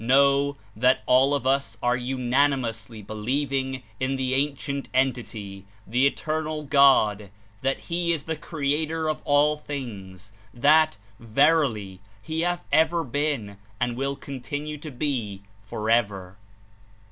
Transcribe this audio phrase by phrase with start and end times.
[0.03, 6.63] Know that all of us are unanimously believing in the Ancient Entity, the Eter nal
[6.63, 7.29] God;
[7.61, 11.99] that He is the Creator of all things; that, verily.
[12.19, 16.35] He hath ever been and will continue to be for ever.